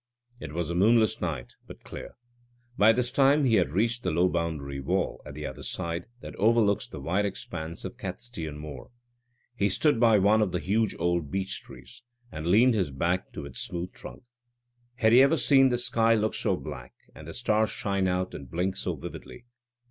It 0.39 0.51
was 0.53 0.71
a 0.71 0.73
moonless 0.73 1.21
night, 1.21 1.53
but 1.67 1.83
clear. 1.83 2.15
By 2.75 2.91
this 2.91 3.11
time 3.11 3.45
he 3.45 3.53
had 3.57 3.69
reached 3.69 4.01
the 4.01 4.09
low 4.09 4.29
boundary 4.29 4.79
wall, 4.79 5.21
at 5.27 5.35
the 5.35 5.45
other 5.45 5.61
side, 5.61 6.07
that 6.21 6.33
overlooks 6.37 6.87
the 6.87 6.99
wide 6.99 7.27
expanse 7.27 7.85
of 7.85 7.97
Catstean 7.99 8.57
Moor. 8.57 8.89
He 9.55 9.69
stood 9.69 9.99
by 9.99 10.17
one 10.17 10.41
of 10.41 10.53
the 10.53 10.59
huge 10.59 10.95
old 10.97 11.29
beech 11.29 11.61
trees, 11.61 12.01
and 12.31 12.47
leaned 12.47 12.73
his 12.73 12.89
back 12.89 13.31
to 13.33 13.45
its 13.45 13.59
smooth 13.61 13.93
trunk. 13.93 14.23
Had 14.95 15.11
he 15.11 15.21
ever 15.21 15.37
seen 15.37 15.69
the 15.69 15.77
sky 15.77 16.15
look 16.15 16.33
so 16.33 16.55
black, 16.57 16.95
and 17.13 17.27
the 17.27 17.33
stars 17.35 17.69
shine 17.69 18.07
out 18.07 18.33
and 18.33 18.49
blink 18.49 18.77
so 18.77 18.95
vividly? 18.95 19.45